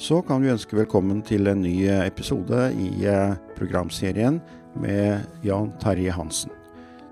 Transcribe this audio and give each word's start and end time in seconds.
så 0.00 0.22
kan 0.24 0.40
vi 0.40 0.48
ønske 0.48 0.78
velkommen 0.78 1.18
til 1.28 1.44
en 1.50 1.60
ny 1.60 1.84
episode 1.92 2.70
i 2.72 3.04
eh, 3.04 3.34
programserien 3.58 4.38
med 4.80 5.26
Jan 5.44 5.74
Terje 5.82 6.14
Hansen, 6.16 6.54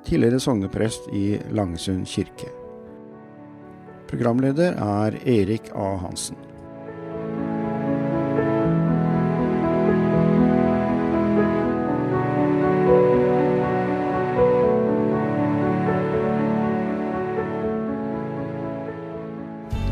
tidligere 0.09 0.41
sogneprest 0.41 1.11
i 1.13 1.37
Langesund 1.53 2.09
kirke. 2.09 2.49
Programleder 4.09 4.79
er 4.81 5.19
Erik 5.29 5.69
A. 5.77 5.91
Hansen. 6.01 6.39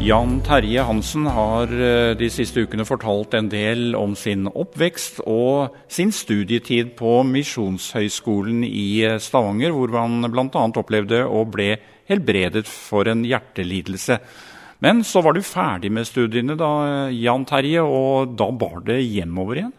Jan 0.06 0.36
Terje 0.46 0.84
Hansen 0.86 1.24
har 1.34 1.66
eh, 1.66 2.12
de 2.14 2.26
siste 2.30 2.62
ukene 2.62 2.84
fortalt 2.86 3.32
en 3.34 3.48
del 3.50 3.96
om 3.98 4.12
sin 4.14 4.44
oppvekst 4.46 5.18
og 5.26 5.74
sin 5.90 6.12
studietid 6.14 6.92
på 6.94 7.24
Misjonshøgskolen 7.26 8.60
i 8.68 9.02
eh, 9.02 9.16
Stavanger, 9.18 9.74
hvor 9.74 9.90
han 9.96 10.28
bl.a. 10.30 10.62
opplevde 10.78 11.24
å 11.26 11.42
ble 11.50 11.72
helbredet 12.06 12.68
for 12.70 13.10
en 13.10 13.24
hjertelidelse. 13.26 14.20
Men 14.86 15.02
så 15.02 15.24
var 15.26 15.34
du 15.34 15.42
ferdig 15.42 15.90
med 15.98 16.06
studiene, 16.06 16.54
da, 16.60 16.70
Jan 17.10 17.48
Terje, 17.48 17.82
og 17.82 18.36
da 18.38 18.46
bar 18.54 18.84
det 18.86 19.00
hjemover 19.02 19.64
igjen? 19.64 19.74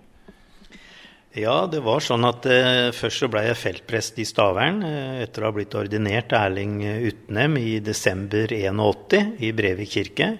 Ja, 1.37 1.67
det 1.69 1.83
var 1.85 2.01
sånn 2.01 2.25
at 2.25 2.47
eh, 2.49 2.89
først 2.95 3.21
så 3.21 3.27
ble 3.29 3.43
jeg 3.45 3.59
feltprest 3.59 4.15
i 4.17 4.25
Stavern 4.25 4.79
eh, 4.87 5.19
etter 5.21 5.43
å 5.43 5.51
ha 5.51 5.53
blitt 5.53 5.75
ordinert 5.77 6.33
Erling 6.33 6.79
Utnem 7.11 7.59
i 7.61 7.75
desember 7.83 8.49
81 8.55 9.43
i 9.45 9.51
Brevik 9.53 9.91
kirke. 9.93 10.31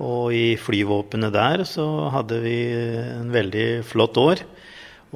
Og 0.00 0.30
i 0.32 0.54
flyvåpenet 0.54 1.34
der 1.34 1.64
så 1.66 1.86
hadde 2.14 2.38
vi 2.44 2.54
en 2.70 3.32
veldig 3.34 3.66
flott 3.88 4.20
år. 4.22 4.44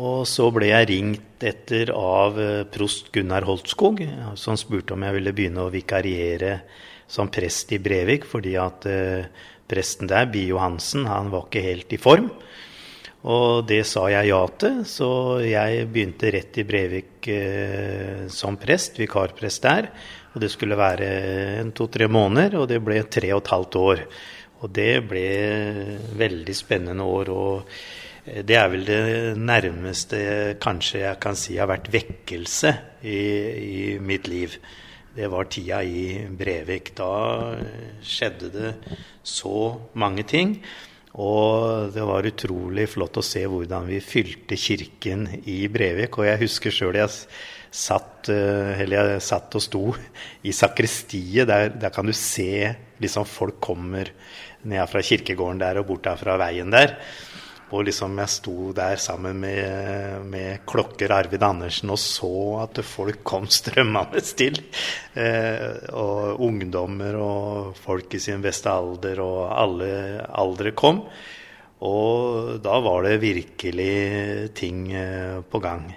Og 0.02 0.26
så 0.26 0.48
ble 0.50 0.72
jeg 0.72 0.90
ringt 0.90 1.46
etter 1.46 1.94
av 1.94 2.40
eh, 2.42 2.64
prost 2.74 3.12
Gunnar 3.14 3.46
Holtskog, 3.46 4.02
som 4.40 4.58
spurte 4.58 4.96
om 4.96 5.06
jeg 5.06 5.20
ville 5.20 5.36
begynne 5.36 5.62
å 5.62 5.70
vikariere 5.70 6.56
som 7.06 7.30
prest 7.30 7.70
i 7.76 7.78
Brevik, 7.78 8.26
fordi 8.26 8.58
at 8.58 8.90
eh, 8.90 9.30
presten 9.70 10.10
der, 10.10 10.26
Bio 10.34 10.58
Hansen, 10.58 11.06
han 11.06 11.30
var 11.30 11.46
ikke 11.46 11.62
helt 11.70 11.94
i 11.94 12.02
form. 12.02 12.32
Og 13.24 13.64
det 13.64 13.80
sa 13.88 14.04
jeg 14.12 14.28
ja 14.28 14.42
til, 14.60 14.82
så 14.84 15.08
jeg 15.40 15.86
begynte 15.88 16.28
rett 16.34 16.58
i 16.60 16.66
Brevik 16.68 17.28
eh, 17.32 18.26
som 18.28 18.58
prest, 18.60 19.00
vikarprest 19.00 19.64
der. 19.64 19.88
Og 20.34 20.42
det 20.44 20.50
skulle 20.52 20.76
være 20.76 21.08
en 21.62 21.72
to-tre 21.72 22.08
måneder, 22.10 22.58
og 22.60 22.68
det 22.68 22.82
ble 22.84 23.00
tre 23.08 23.32
og 23.32 23.40
et 23.40 23.52
halvt 23.54 23.80
år. 23.80 24.04
Og 24.60 24.76
det 24.76 24.92
ble 25.08 25.24
veldig 26.20 26.58
spennende 26.58 27.08
år. 27.08 27.32
og 27.32 27.74
eh, 28.28 28.44
det 28.44 28.60
er 28.60 28.70
vel 28.76 28.84
det 28.92 29.02
nærmeste 29.40 30.20
kanskje 30.60 31.06
jeg 31.06 31.20
kan 31.24 31.36
si 31.38 31.56
har 31.56 31.72
vært 31.72 31.92
vekkelse 31.96 32.76
i, 33.08 33.20
i 33.56 33.84
mitt 34.04 34.28
liv. 34.28 34.60
Det 35.16 35.30
var 35.32 35.48
tida 35.48 35.80
i 35.80 36.26
Brevik. 36.28 36.92
Da 36.92 37.54
skjedde 38.04 38.52
det 38.52 38.74
så 39.24 39.78
mange 39.96 40.28
ting. 40.28 40.58
Og 41.14 41.92
det 41.94 42.02
var 42.02 42.26
utrolig 42.26 42.88
flott 42.90 43.20
å 43.20 43.22
se 43.22 43.44
hvordan 43.46 43.86
vi 43.86 44.00
fylte 44.02 44.58
kirken 44.58 45.28
i 45.46 45.60
Brevik. 45.70 46.18
Og 46.18 46.26
jeg 46.26 46.40
husker 46.42 46.74
sjøl 46.74 46.98
jeg 46.98 47.12
satt, 47.74 48.30
eh, 48.34 48.82
jeg 48.82 49.20
satt 49.22 49.54
og 49.54 49.62
sto 49.62 49.84
i 50.42 50.54
sakristiet. 50.54 51.46
Der, 51.46 51.70
der 51.70 51.94
kan 51.94 52.06
du 52.06 52.14
se 52.18 52.74
liksom 53.02 53.28
folk 53.30 53.60
kommer 53.62 54.10
ned 54.64 54.90
fra 54.90 55.02
kirkegården 55.04 55.62
der 55.62 55.78
og 55.78 55.86
bort 55.92 56.06
der 56.08 56.18
fra 56.18 56.36
veien 56.40 56.74
der. 56.74 56.96
Og 57.72 57.86
liksom 57.88 58.18
jeg 58.20 58.30
sto 58.30 58.56
der 58.76 58.98
sammen 59.00 59.40
med, 59.40 60.26
med 60.28 60.64
klokker 60.68 61.14
Arvid 61.16 61.42
Andersen 61.46 61.90
og 61.94 61.98
så 61.98 62.34
at 62.66 62.82
folk 62.84 63.22
kom 63.26 63.48
strømmende 63.60 64.20
til. 64.36 64.60
Eh, 65.14 65.88
og 65.96 66.42
ungdommer 66.44 67.16
og 67.20 67.72
folk 67.80 68.14
i 68.14 68.22
sin 68.22 68.44
beste 68.44 68.70
alder 68.70 69.24
og 69.24 69.40
alle 69.48 69.90
aldre 70.28 70.74
kom. 70.76 71.04
Og 71.84 72.62
da 72.64 72.78
var 72.84 73.04
det 73.08 73.20
virkelig 73.24 74.54
ting 74.56 74.88
eh, 74.92 75.40
på 75.42 75.60
gang. 75.60 75.90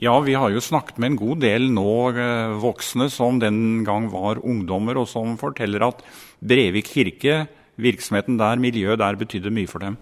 Ja, 0.00 0.14
vi 0.24 0.32
har 0.32 0.48
jo 0.48 0.62
snakket 0.64 0.96
med 0.96 1.12
en 1.12 1.20
god 1.20 1.40
del 1.44 1.66
nå 1.76 1.92
eh, 2.16 2.58
voksne 2.60 3.10
som 3.12 3.40
den 3.40 3.82
gang 3.84 4.08
var 4.12 4.40
ungdommer, 4.40 4.96
og 4.96 5.08
som 5.08 5.36
forteller 5.40 5.84
at 5.84 6.00
Brevik 6.40 6.88
kirke, 6.94 7.42
virksomheten 7.80 8.38
der, 8.40 8.60
miljøet 8.60 9.00
der, 9.00 9.18
betydde 9.20 9.52
mye 9.52 9.68
for 9.68 9.84
dem. 9.84 9.98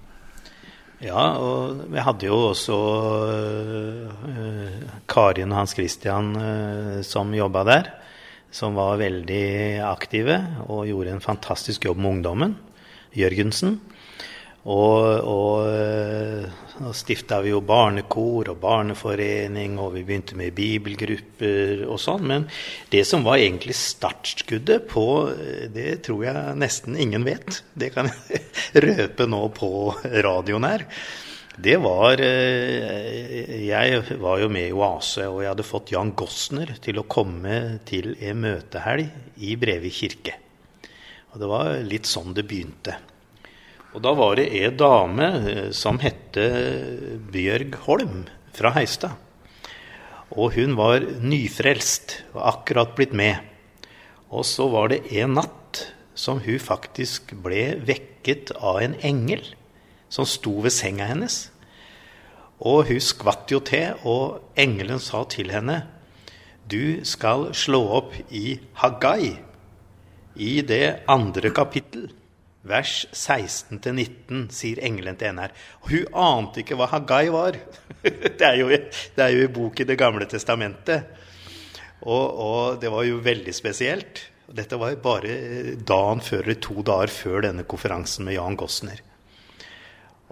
Ja, 0.98 1.38
og 1.38 1.84
vi 1.92 2.02
hadde 2.02 2.26
jo 2.26 2.36
også 2.48 2.76
uh, 3.30 4.86
Karin 5.06 5.52
og 5.54 5.60
Hans 5.60 5.76
Christian 5.78 6.32
uh, 6.34 6.98
som 7.06 7.30
jobba 7.36 7.62
der. 7.68 7.92
Som 8.50 8.74
var 8.74 8.98
veldig 8.98 9.78
aktive 9.84 10.40
og 10.66 10.88
gjorde 10.88 11.12
en 11.14 11.22
fantastisk 11.22 11.84
jobb 11.86 12.00
med 12.02 12.16
ungdommen. 12.16 12.56
Jørgensen. 13.14 13.76
Og, 14.66 15.22
og 15.22 15.68
da 16.88 16.94
stifta 16.96 17.40
vi 17.44 17.52
jo 17.52 17.60
barnekor 17.64 18.48
og 18.52 18.60
barneforening, 18.62 19.76
og 19.80 19.92
vi 19.96 20.04
begynte 20.08 20.36
med 20.38 20.54
bibelgrupper 20.56 21.84
og 21.88 22.00
sånn. 22.00 22.24
Men 22.30 22.46
det 22.92 23.04
som 23.08 23.26
var 23.26 23.40
egentlig 23.42 23.76
startskuddet 23.76 24.88
på 24.88 25.06
Det 25.74 26.00
tror 26.06 26.24
jeg 26.24 26.58
nesten 26.58 26.96
ingen 26.96 27.26
vet. 27.26 27.62
Det 27.74 27.92
kan 27.94 28.08
jeg 28.08 28.42
røpe 28.86 29.28
nå 29.28 29.42
på 29.56 29.70
radioen 30.24 30.68
her. 30.68 30.86
Det 31.58 31.74
var 31.82 32.20
eh, 32.22 33.64
Jeg 33.66 34.18
var 34.22 34.38
jo 34.38 34.48
med 34.48 34.70
i 34.70 34.76
Oase, 34.76 35.26
og 35.26 35.42
jeg 35.42 35.52
hadde 35.52 35.66
fått 35.66 35.92
Jan 35.92 36.14
Gossner 36.16 36.76
til 36.80 37.02
å 37.02 37.08
komme 37.10 37.82
til 37.88 38.14
en 38.22 38.44
møtehelg 38.46 39.42
i 39.42 39.56
Brevik 39.60 39.98
kirke. 39.98 40.38
Og 41.34 41.42
det 41.42 41.50
var 41.50 41.74
litt 41.84 42.08
sånn 42.08 42.32
det 42.36 42.46
begynte. 42.48 42.96
Og 43.96 44.02
da 44.04 44.12
var 44.12 44.36
det 44.36 44.50
ei 44.52 44.68
dame 44.76 45.28
eh, 45.48 45.68
som 45.72 46.00
hette 46.02 46.44
Bjørg 47.32 47.78
Holm 47.86 48.26
fra 48.56 48.74
Heistad. 48.76 49.16
Og 50.36 50.58
hun 50.58 50.76
var 50.76 51.06
nyfrelst 51.24 52.18
og 52.34 52.42
akkurat 52.50 52.92
blitt 52.98 53.14
med. 53.16 53.40
Og 54.28 54.44
så 54.44 54.68
var 54.68 54.92
det 54.92 55.06
en 55.16 55.38
natt 55.38 55.86
som 56.18 56.42
hun 56.44 56.60
faktisk 56.60 57.32
ble 57.40 57.78
vekket 57.88 58.52
av 58.58 58.82
en 58.82 58.98
engel 59.06 59.46
som 60.12 60.28
sto 60.28 60.58
ved 60.64 60.74
senga 60.74 61.08
hennes. 61.08 61.46
Og 62.60 62.90
hun 62.90 63.00
skvatt 63.00 63.48
jo 63.54 63.62
til, 63.64 63.94
og 64.04 64.42
engelen 64.58 65.00
sa 65.00 65.22
til 65.30 65.52
henne 65.54 65.84
Du 66.68 67.00
skal 67.08 67.54
slå 67.56 67.80
opp 68.02 68.16
i 68.28 68.58
Hagai, 68.82 69.38
i 70.36 70.60
det 70.60 71.06
andre 71.08 71.54
kapittel 71.54 72.10
vers 72.66 73.06
16-19, 73.12 74.48
sier 74.52 74.80
engelen 74.84 75.18
til 75.18 75.30
henne 75.30 75.46
her. 75.46 75.54
Hun 75.86 76.18
ante 76.18 76.62
ikke 76.62 76.78
hva 76.78 76.88
Hagai 76.90 77.28
var. 77.34 77.58
det, 78.02 78.44
er 78.44 78.58
jo, 78.60 78.68
det 78.70 79.24
er 79.24 79.34
jo 79.34 79.44
i 79.44 79.52
bok 79.52 79.80
i 79.80 79.88
Det 79.88 79.98
gamle 79.98 80.26
testamentet. 80.30 81.06
Og, 82.06 82.24
og, 82.24 82.80
det 82.82 82.90
var 82.92 83.06
jo 83.06 83.22
veldig 83.22 83.54
spesielt. 83.54 84.24
Dette 84.48 84.78
var 84.80 84.94
jo 84.94 85.02
bare 85.04 85.34
dagen 85.76 86.22
før, 86.24 86.44
eller 86.44 86.60
to 86.62 86.82
dager 86.86 87.12
før 87.12 87.44
denne 87.48 87.66
konferansen 87.68 88.26
med 88.28 88.38
Jan 88.38 88.56
Gossner. 88.58 89.02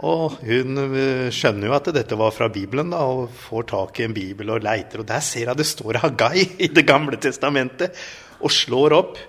Og 0.04 0.36
hun 0.44 0.76
eh, 0.82 1.28
skjønner 1.32 1.70
jo 1.70 1.76
at 1.76 1.88
dette 1.96 2.18
var 2.20 2.34
fra 2.36 2.50
Bibelen, 2.52 2.92
da, 2.92 3.00
og 3.08 3.32
får 3.32 3.68
tak 3.72 4.00
i 4.00 4.06
en 4.06 4.16
bibel 4.16 4.52
og 4.52 4.64
leiter. 4.64 5.00
Og 5.00 5.08
der 5.08 5.24
ser 5.24 5.50
hun 5.50 5.58
det 5.58 5.68
står 5.68 6.02
Hagai 6.04 6.44
i 6.66 6.68
Det 6.68 6.84
gamle 6.88 7.20
testamentet, 7.20 7.96
og 8.40 8.52
slår 8.52 8.96
opp. 8.96 9.20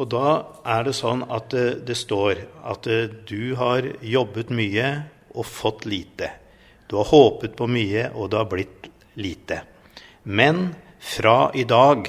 Og 0.00 0.08
da 0.08 0.28
er 0.64 0.86
det 0.86 0.94
sånn 0.96 1.24
at 1.28 1.52
det, 1.52 1.96
står 1.98 2.40
at 2.64 2.88
eh, 2.88 3.10
du 3.28 3.54
har 3.60 3.84
jobbet 4.00 4.52
mye 4.54 4.88
og 5.36 5.48
fått 5.48 5.84
lite. 5.88 6.30
Du 6.88 6.96
har 7.00 7.10
håpet 7.10 7.56
på 7.56 7.68
mye, 7.68 8.08
og 8.16 8.32
det 8.32 8.40
har 8.40 8.48
blitt 8.48 8.88
lite. 9.20 9.62
Men 10.24 10.72
fra 11.02 11.50
i 11.54 11.64
dag, 11.68 12.08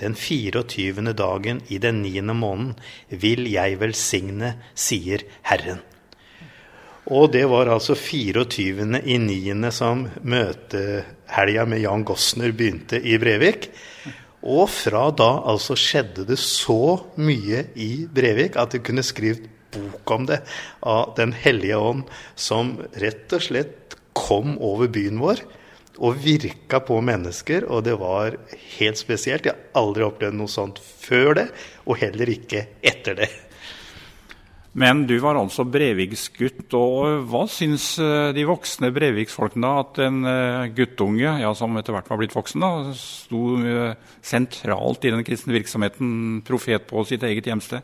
den 0.00 0.16
24. 0.16 1.12
dagen 1.14 1.60
i 1.68 1.78
den 1.82 2.00
niende 2.02 2.34
måneden, 2.34 2.74
vil 3.08 3.46
jeg 3.50 3.78
velsigne, 3.80 4.54
sier 4.74 5.22
Herren. 5.46 5.82
Og 7.10 7.32
det 7.34 7.46
var 7.50 7.70
altså 7.72 7.96
24. 7.98 9.02
i 9.02 9.18
niende 9.18 9.72
som 9.74 10.04
møtehelga 10.22 11.66
med 11.66 11.82
Jan 11.82 12.04
Gossner 12.06 12.54
begynte 12.54 13.00
i 13.02 13.18
Brevik. 13.18 13.70
Og 14.40 14.70
fra 14.72 15.08
da 15.12 15.30
altså 15.50 15.76
skjedde 15.76 16.24
det 16.28 16.38
så 16.40 17.00
mye 17.20 17.66
i 17.76 18.06
Brevik 18.08 18.56
at 18.60 18.72
de 18.72 18.80
kunne 18.84 19.04
skrevet 19.04 19.48
bok 19.70 20.10
om 20.10 20.24
det 20.26 20.40
av 20.82 21.12
Den 21.16 21.32
hellige 21.36 21.78
ånd, 21.78 22.04
som 22.34 22.78
rett 22.98 23.32
og 23.36 23.44
slett 23.44 23.98
kom 24.16 24.56
over 24.58 24.90
byen 24.90 25.20
vår 25.22 25.44
og 26.00 26.16
virka 26.24 26.80
på 26.80 26.96
mennesker. 27.04 27.68
Og 27.68 27.84
det 27.86 27.98
var 28.00 28.38
helt 28.78 28.98
spesielt. 28.98 29.46
Jeg 29.46 29.54
har 29.54 29.82
aldri 29.82 30.06
opplevd 30.06 30.38
noe 30.40 30.50
sånt 30.50 30.80
før 30.80 31.36
det, 31.36 31.46
og 31.86 32.00
heller 32.00 32.32
ikke 32.32 32.64
etter 32.80 33.20
det. 33.20 33.30
Men 34.72 35.02
du 35.06 35.16
var 35.18 35.38
altså 35.38 35.64
Breviksgutt. 35.66 36.68
Og 36.78 37.26
hva 37.30 37.42
syns 37.50 37.92
eh, 38.02 38.30
de 38.36 38.46
voksne 38.46 38.92
Breviksfolkene 38.94 39.66
da 39.66 39.82
at 39.82 39.98
en 40.04 40.20
eh, 40.30 40.68
guttunge, 40.76 41.26
ja, 41.42 41.50
som 41.58 41.74
etter 41.80 41.96
hvert 41.96 42.10
var 42.10 42.20
blitt 42.20 42.36
voksen, 42.36 42.62
da, 42.62 42.94
sto 42.94 43.58
eh, 43.58 44.14
sentralt 44.22 45.08
i 45.08 45.12
den 45.14 45.26
kristne 45.26 45.56
virksomheten, 45.58 46.40
profet 46.46 46.86
på 46.90 47.02
sitt 47.08 47.26
eget 47.26 47.50
hjemsted? 47.50 47.82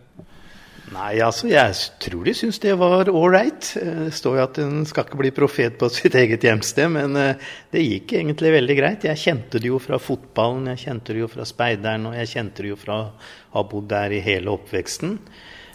Nei, 0.95 1.17
altså 1.19 1.49
jeg 1.51 1.75
tror 1.99 2.29
de 2.29 2.33
syns 2.39 2.61
det 2.63 2.77
var 2.79 3.11
ålreit. 3.11 3.73
Det 3.75 4.13
står 4.15 4.37
jo 4.39 4.45
at 4.45 4.61
en 4.63 4.85
skal 4.87 5.09
ikke 5.09 5.19
bli 5.19 5.33
profet 5.35 5.75
på 5.81 5.89
sitt 5.91 6.15
eget 6.15 6.47
hjemsted, 6.47 6.87
men 6.95 7.19
det 7.19 7.83
gikk 7.83 8.15
egentlig 8.21 8.53
veldig 8.55 8.77
greit. 8.79 9.09
Jeg 9.11 9.19
kjente 9.19 9.59
det 9.59 9.73
jo 9.73 9.81
fra 9.83 9.99
fotballen, 9.99 10.71
jeg 10.77 10.85
kjente 10.85 11.17
det 11.17 11.25
jo 11.25 11.33
fra 11.33 11.49
speideren, 11.51 12.07
og 12.07 12.15
jeg 12.21 12.31
kjente 12.37 12.63
det 12.63 12.71
jo 12.71 12.79
fra 12.79 13.01
å 13.03 13.11
ha 13.57 13.67
bodd 13.67 13.91
der 13.91 14.15
i 14.15 14.23
hele 14.23 14.55
oppveksten. 14.55 15.19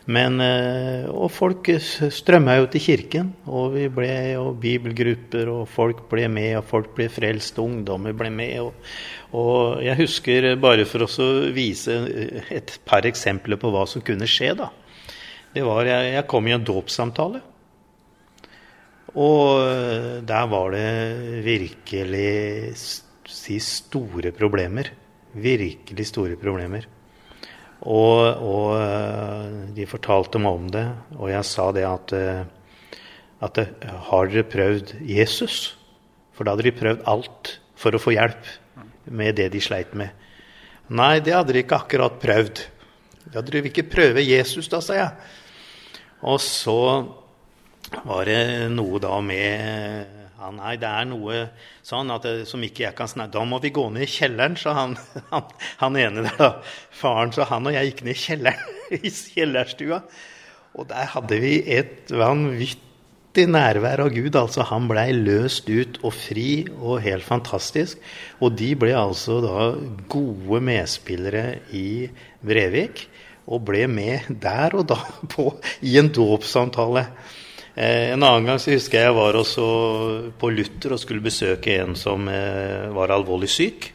Men, 0.09 0.39
eh, 0.41 1.05
og 1.13 1.29
folk 1.29 1.67
strømma 1.77 2.55
jo 2.57 2.69
til 2.73 2.81
kirken, 2.81 3.27
og 3.45 3.75
vi 3.75 3.85
ble 3.93 4.09
jo 4.31 4.47
bibelgrupper, 4.57 5.51
og 5.53 5.67
folk 5.69 6.07
ble 6.09 6.25
med, 6.31 6.55
og 6.57 6.65
folk 6.65 6.95
ble 6.97 7.05
frelst, 7.11 7.59
og 7.61 7.69
ungdommer 7.69 8.15
ble 8.17 8.31
med. 8.33 8.55
Og, 8.63 8.89
og 9.37 9.83
jeg 9.85 9.99
husker, 10.01 10.49
bare 10.61 10.87
for 10.89 11.05
å 11.05 11.29
vise 11.53 11.99
et 12.49 12.79
par 12.87 13.05
eksempler 13.05 13.61
på 13.61 13.69
hva 13.73 13.85
som 13.89 14.01
kunne 14.05 14.29
skje, 14.29 14.55
da. 14.57 14.71
Det 15.53 15.63
var, 15.67 15.85
jeg, 15.85 16.13
jeg 16.15 16.27
kom 16.31 16.47
i 16.47 16.55
en 16.55 16.65
dåpssamtale. 16.65 17.43
Og 19.11 19.61
eh, 19.67 20.17
der 20.23 20.47
var 20.49 20.71
det 20.73 21.43
virkelig 21.45 22.73
si 23.27 23.59
store 23.61 24.31
problemer. 24.33 24.89
Virkelig 25.31 26.07
store 26.09 26.39
problemer. 26.39 26.87
Og, 27.81 28.19
og, 28.45 28.67
eh, 28.77 29.53
de 29.73 29.87
fortalte 29.89 30.41
meg 30.41 30.57
om 30.57 30.67
det, 30.69 30.85
og 31.17 31.31
jeg 31.31 31.47
sa 31.49 31.71
det 31.73 31.85
at, 31.87 32.13
eh, 32.13 32.43
at 33.41 33.57
Har 34.09 34.27
dere 34.29 34.43
prøvd 34.45 35.01
Jesus? 35.01 35.75
For 36.31 36.45
da 36.45 36.53
hadde 36.53 36.67
de 36.69 36.77
prøvd 36.77 37.07
alt 37.09 37.55
for 37.75 37.91
å 37.91 38.01
få 38.01 38.13
hjelp 38.13 38.45
med 39.09 39.35
det 39.35 39.49
de 39.53 39.61
sleit 39.61 39.95
med. 39.97 40.11
Nei, 40.89 41.19
det 41.19 41.33
hadde 41.33 41.53
de 41.55 41.63
ikke 41.63 41.79
akkurat 41.81 42.21
prøvd. 42.21 42.61
Da 43.31 43.39
hadde 43.39 43.51
de 43.55 43.69
ikke 43.69 43.89
prøve 43.89 44.21
Jesus, 44.21 44.69
da, 44.69 44.81
sa 44.81 44.93
jeg. 44.93 45.11
Og 46.21 46.37
så 46.43 46.77
var 48.05 48.25
det 48.29 48.69
noe 48.69 49.01
da 49.01 49.17
med 49.25 50.20
ja, 50.41 50.49
nei, 50.55 50.73
det 50.81 50.89
er 50.89 51.05
noe 51.05 51.41
sånn 51.85 52.09
at 52.13 52.23
det, 52.25 52.45
som 52.49 52.63
ikke 52.65 52.87
jeg 52.87 52.97
kan 52.97 53.09
snakke 53.09 53.35
Da 53.35 53.43
må 53.45 53.59
vi 53.61 53.69
gå 53.75 53.83
ned 53.93 54.07
i 54.07 54.09
kjelleren, 54.09 54.55
sa 54.57 54.73
han, 54.73 54.95
han, 55.33 55.49
han 55.83 55.97
ene 56.01 56.23
der, 56.25 56.37
da. 56.39 56.51
Faren, 56.97 57.33
sa 57.35 57.45
han 57.51 57.69
og 57.69 57.75
jeg 57.75 57.91
gikk 57.91 58.05
ned 58.07 58.15
i 58.15 58.21
kjelleren, 58.23 58.79
i 58.97 59.11
kjellerstua. 59.11 59.99
Og 60.79 60.87
der 60.89 61.11
hadde 61.13 61.37
vi 61.43 61.51
et 61.75 62.09
vanvittig 62.09 63.45
nærvær 63.51 64.05
av 64.07 64.09
Gud. 64.15 64.33
altså 64.39 64.65
Han 64.71 64.87
blei 64.89 65.11
løst 65.13 65.69
ut 65.69 65.99
og 66.01 66.15
fri 66.15 66.63
og 66.79 67.03
helt 67.05 67.27
fantastisk. 67.27 67.99
Og 68.41 68.55
de 68.57 68.71
ble 68.79 68.95
altså 68.97 69.41
da 69.45 69.67
gode 70.09 70.63
medspillere 70.71 71.59
i 71.75 72.07
Brevik. 72.41 73.05
Og 73.51 73.61
ble 73.67 73.85
med 73.91 74.31
der 74.41 74.73
og 74.79 74.89
da 74.89 74.97
på, 75.35 75.51
i 75.85 75.99
en 76.01 76.09
dåpssamtale. 76.09 77.05
Eh, 77.75 78.11
en 78.11 78.23
annen 78.23 78.49
gang 78.49 78.59
så 78.59 78.73
husker 78.73 78.99
jeg 78.99 79.09
jeg 79.09 79.15
var 79.15 79.37
også 79.39 79.65
på 80.39 80.51
Luther 80.51 80.95
og 80.95 80.99
skulle 80.99 81.23
besøke 81.23 81.77
en 81.79 81.95
som 81.95 82.27
eh, 82.27 82.89
var 82.91 83.13
alvorlig 83.15 83.49
syk. 83.51 83.91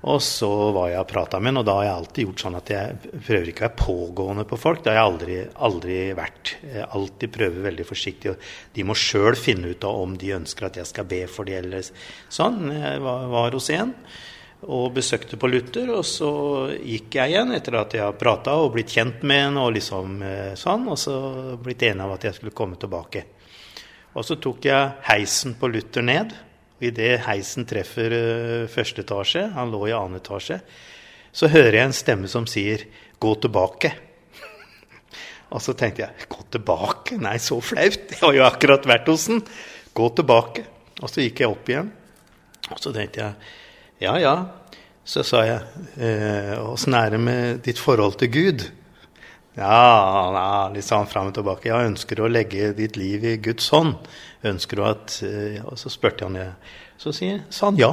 Og 0.00 0.22
så 0.24 0.48
var 0.72 0.88
jeg 0.88 1.00
og 1.02 1.08
prata 1.10 1.38
med 1.40 1.52
ham, 1.52 1.60
og 1.60 1.66
da 1.68 1.74
har 1.76 1.84
jeg 1.84 1.94
alltid 1.98 2.24
gjort 2.24 2.42
sånn 2.44 2.56
at 2.56 2.70
jeg 2.72 3.10
prøver 3.26 3.50
ikke 3.50 3.60
å 3.60 3.66
være 3.66 3.80
pågående 3.82 4.44
på 4.48 4.58
folk. 4.60 4.80
Det 4.80 4.94
har 4.94 4.96
jeg 4.96 5.10
aldri, 5.10 5.36
aldri 5.68 5.98
vært. 6.16 6.54
Jeg 6.64 6.88
alltid 6.96 7.34
prøver 7.34 7.66
veldig 7.68 7.86
forsiktig. 7.88 8.32
og 8.32 8.76
De 8.76 8.86
må 8.88 8.96
sjøl 8.96 9.36
finne 9.36 9.74
ut 9.74 9.84
av 9.84 10.00
om 10.00 10.16
de 10.16 10.32
ønsker 10.38 10.70
at 10.70 10.80
jeg 10.80 10.88
skal 10.88 11.08
be 11.10 11.20
for 11.28 11.48
dem 11.48 11.60
eller 11.66 11.84
sånn. 12.32 12.62
Jeg 12.72 13.04
var, 13.04 13.28
var 13.34 13.58
hos 13.58 13.68
en 13.76 13.92
og 14.68 14.92
besøkte 14.96 15.38
på 15.40 15.48
Luther. 15.48 15.88
Og 15.94 16.04
så 16.06 16.30
gikk 16.76 17.16
jeg 17.16 17.32
igjen 17.32 17.54
etter 17.56 17.78
at 17.80 17.96
jeg 17.96 18.04
har 18.04 18.18
prata 18.20 18.56
og 18.60 18.74
blitt 18.74 18.92
kjent 18.92 19.24
med 19.24 19.46
henne 19.46 19.64
og 19.64 19.74
liksom 19.76 20.20
eh, 20.26 20.52
sånn, 20.58 20.88
og 20.90 20.98
så 21.00 21.16
blitt 21.62 21.84
enig 21.88 22.04
av 22.04 22.16
at 22.16 22.28
jeg 22.28 22.38
skulle 22.38 22.56
komme 22.56 22.80
tilbake. 22.80 23.24
Og 24.18 24.26
så 24.26 24.36
tok 24.42 24.66
jeg 24.66 24.94
heisen 25.06 25.54
på 25.58 25.70
Luther 25.70 26.04
ned. 26.04 26.34
Og 26.80 26.86
idet 26.88 27.20
heisen 27.26 27.66
treffer 27.68 28.14
uh, 28.16 28.70
første 28.72 29.04
etasje, 29.04 29.44
han 29.54 29.70
lå 29.70 29.84
i 29.86 29.92
annen 29.94 30.18
etasje, 30.18 30.56
så 31.30 31.50
hører 31.52 31.76
jeg 31.76 31.86
en 31.86 31.94
stemme 31.94 32.30
som 32.32 32.46
sier 32.48 32.86
'gå 33.20 33.34
tilbake'. 33.44 33.92
og 35.54 35.62
så 35.62 35.76
tenkte 35.76 36.02
jeg 36.02 36.26
'gå 36.26 36.40
tilbake'? 36.56 37.20
Nei, 37.20 37.36
så 37.38 37.60
flaut. 37.60 38.00
Jeg 38.10 38.18
har 38.18 38.34
jo 38.34 38.46
akkurat 38.48 38.88
vært 38.88 39.12
hos 39.12 39.28
den. 39.28 39.44
Gå 39.94 40.08
tilbake. 40.16 40.64
Og 41.02 41.10
så 41.12 41.22
gikk 41.22 41.44
jeg 41.44 41.52
opp 41.52 41.68
igjen. 41.68 41.92
Og 42.70 42.80
så 42.80 42.92
tenkte 42.96 43.20
jeg 43.20 43.34
ja, 44.00 44.16
ja. 44.20 44.34
Så 45.04 45.24
sa 45.26 45.42
jeg, 45.44 45.60
åssen 46.60 46.94
eh, 46.94 47.00
er 47.00 47.14
det 47.14 47.20
med 47.20 47.64
ditt 47.66 47.80
forhold 47.80 48.18
til 48.20 48.30
Gud? 48.32 48.66
Ja, 49.58 50.30
ja 50.34 50.50
litt 50.72 50.86
sånn 50.86 51.08
fram 51.10 51.30
og 51.30 51.36
tilbake. 51.36 51.70
Ja, 51.70 51.82
ønsker 51.84 52.22
å 52.22 52.30
legge 52.30 52.72
ditt 52.76 52.98
liv 53.00 53.24
i 53.26 53.36
Guds 53.42 53.68
hånd? 53.74 53.96
Ønsker 54.46 54.80
du 54.80 54.84
at 54.86 55.18
eh, 55.26 55.58
Og 55.66 55.76
så 55.80 55.92
spurte 55.92 56.28
han 56.28 56.38
det. 56.38 56.46
Så 57.00 57.12
sier, 57.16 57.42
sa 57.52 57.68
han 57.70 57.80
ja. 57.80 57.90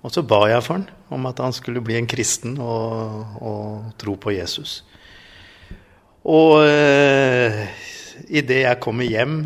Og 0.00 0.14
så 0.14 0.24
ba 0.24 0.46
jeg 0.48 0.64
for 0.64 0.78
han 0.78 0.86
om 1.12 1.26
at 1.28 1.40
han 1.42 1.52
skulle 1.52 1.82
bli 1.84 1.98
en 1.98 2.08
kristen 2.08 2.54
og, 2.62 3.40
og 3.42 3.90
tro 4.00 4.14
på 4.16 4.32
Jesus. 4.32 4.78
Og 6.24 6.62
eh, 6.64 7.66
idet 8.28 8.62
jeg 8.62 8.80
kommer 8.84 9.08
hjem 9.08 9.42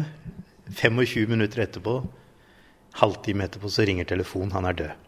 25 0.74 1.30
minutter 1.30 1.64
etterpå, 1.64 1.96
halvtime 3.00 3.48
etterpå, 3.48 3.70
så 3.70 3.86
ringer 3.86 4.06
telefonen. 4.10 4.54
Han 4.54 4.68
er 4.70 4.78
død. 4.82 5.00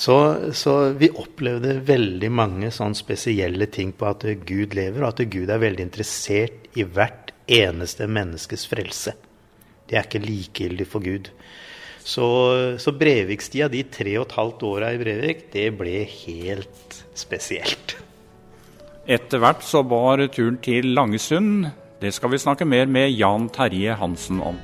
Så, 0.00 0.16
så, 0.56 0.74
vi 0.96 1.10
opplevde 1.10 1.74
veldig 1.84 2.30
mange 2.32 2.70
sånn 2.72 2.94
spesielle 2.96 3.66
ting 3.68 3.90
på 3.92 4.06
at 4.08 4.24
Gud 4.48 4.76
lever, 4.78 5.02
og 5.02 5.10
at 5.10 5.24
Gud 5.28 5.50
er 5.50 5.60
veldig 5.60 5.84
interessert 5.88 6.70
i 6.78 6.86
hvert 6.86 7.34
eneste 7.50 8.06
menneskes 8.08 8.64
frelse. 8.70 9.16
Det 9.90 9.98
er 9.98 10.06
ikke 10.06 10.22
likegyldig 10.22 10.86
for 10.88 11.04
Gud. 11.04 11.32
Så, 12.00 12.26
så 12.80 12.94
Brevikstida, 12.96 13.68
de 13.68 13.82
tre 13.92 14.14
og 14.20 14.28
et 14.28 14.36
halvt 14.38 14.64
åra 14.70 14.94
i 14.94 15.02
Brevik, 15.02 15.48
det 15.52 15.68
ble 15.76 16.04
helt 16.06 17.02
spesielt. 17.18 17.98
Etter 19.10 19.42
hvert 19.42 19.66
så 19.66 19.82
var 19.84 20.22
turen 20.32 20.60
til 20.62 20.94
Langesund. 20.94 21.68
Det 22.00 22.14
skal 22.16 22.32
vi 22.32 22.40
snakke 22.40 22.68
mer 22.68 22.88
med 22.88 23.10
Jan 23.12 23.50
Terje 23.52 23.98
Hansen 24.00 24.40
om. 24.40 24.56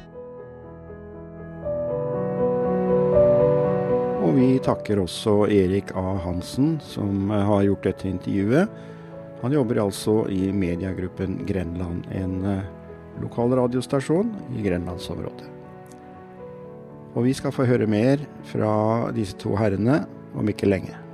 Vi 4.37 4.59
takker 4.63 5.01
også 5.01 5.47
Erik 5.53 5.93
A. 5.97 6.17
Hansen, 6.25 6.77
som 6.85 7.31
eh, 7.31 7.45
har 7.49 7.65
gjort 7.67 7.89
dette 7.89 8.09
intervjuet. 8.11 8.71
Han 9.43 9.55
jobber 9.55 9.83
altså 9.83 10.23
i 10.33 10.51
mediegruppen 10.53 11.39
Grenland, 11.49 12.05
en 12.13 12.37
eh, 12.45 12.69
lokal 13.23 13.57
radiostasjon 13.57 14.35
i 14.57 14.65
grenlandsområdet. 14.67 15.49
Og 17.17 17.25
vi 17.25 17.33
skal 17.37 17.55
få 17.57 17.65
høre 17.69 17.89
mer 17.89 18.21
fra 18.51 19.09
disse 19.17 19.39
to 19.41 19.57
herrene 19.57 20.03
om 20.37 20.53
ikke 20.53 20.69
lenge. 20.69 21.06